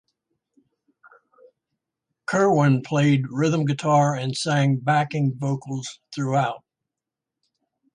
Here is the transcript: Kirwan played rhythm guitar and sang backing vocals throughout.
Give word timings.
Kirwan 2.25 2.81
played 2.81 3.27
rhythm 3.29 3.65
guitar 3.65 4.15
and 4.15 4.35
sang 4.35 4.77
backing 4.77 5.37
vocals 5.37 5.99
throughout. 6.11 6.63